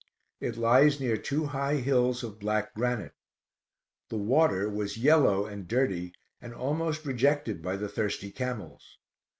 It 0.39 0.57
lies 0.57 0.99
near 0.99 1.15
two 1.15 1.45
high 1.45 1.75
hills 1.75 2.23
of 2.23 2.39
black 2.39 2.73
granite. 2.73 3.13
The 4.09 4.17
water 4.17 4.67
was 4.67 4.97
yellow 4.97 5.45
and 5.45 5.67
dirty, 5.67 6.15
and 6.41 6.53
was 6.53 6.59
almost 6.59 7.05
rejected 7.05 7.61
by 7.61 7.75
the 7.77 7.87
thirsty 7.87 8.31
camels. 8.31 8.97